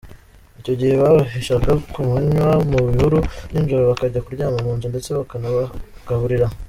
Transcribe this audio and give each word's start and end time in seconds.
Icyo 0.59 0.73
gihe 0.79 0.93
babahishaga 1.01 1.71
ku 1.91 1.99
manywa 2.09 2.49
mu 2.69 2.79
bihuru, 2.87 3.17
ninjoro 3.51 3.83
bakajya 3.91 4.23
kuryama 4.25 4.57
munzu 4.65 4.87
ndetse 4.91 5.09
bakanabagaburira. 5.17 6.47